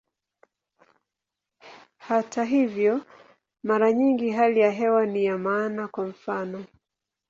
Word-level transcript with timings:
Hata 1.97 2.43
hivyo, 2.43 3.05
mara 3.63 3.93
nyingi 3.93 4.31
hali 4.31 4.59
ya 4.59 4.71
hewa 4.71 5.05
ni 5.05 5.25
ya 5.25 5.37
maana, 5.37 5.87
kwa 5.87 6.05
mfano. 6.07 6.65